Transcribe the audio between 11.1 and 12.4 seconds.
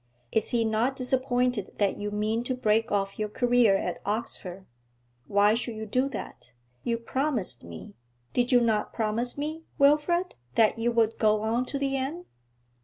go on to the end?'